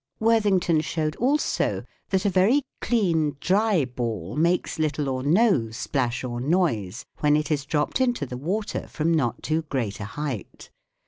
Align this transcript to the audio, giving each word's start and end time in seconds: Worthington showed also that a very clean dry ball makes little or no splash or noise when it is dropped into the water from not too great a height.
Worthington 0.19 0.81
showed 0.81 1.15
also 1.17 1.85
that 2.09 2.25
a 2.25 2.29
very 2.31 2.63
clean 2.81 3.37
dry 3.39 3.85
ball 3.85 4.35
makes 4.35 4.79
little 4.79 5.07
or 5.07 5.21
no 5.21 5.69
splash 5.69 6.23
or 6.23 6.41
noise 6.41 7.05
when 7.19 7.35
it 7.37 7.51
is 7.51 7.65
dropped 7.65 8.01
into 8.01 8.25
the 8.25 8.35
water 8.35 8.87
from 8.87 9.13
not 9.13 9.43
too 9.43 9.61
great 9.69 9.99
a 9.99 10.05
height. 10.05 10.71